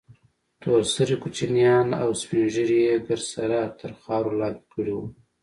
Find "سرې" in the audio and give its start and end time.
0.93-1.15